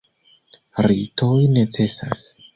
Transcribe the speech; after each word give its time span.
Ritoj 0.85 1.37
necesas. 1.59 2.27